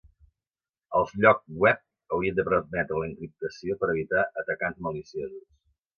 [0.99, 5.47] Els lloc web haurien de permetre l'encriptació per evitar atacants maliciosos.